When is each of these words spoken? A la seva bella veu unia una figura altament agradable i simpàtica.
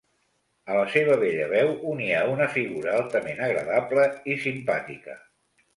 A 0.71 0.77
la 0.77 0.85
seva 0.93 1.17
bella 1.25 1.49
veu 1.51 1.69
unia 1.91 2.23
una 2.33 2.49
figura 2.57 2.97
altament 3.03 3.45
agradable 3.51 4.09
i 4.35 4.41
simpàtica. 4.49 5.23